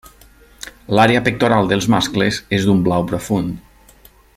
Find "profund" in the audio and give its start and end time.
3.13-4.05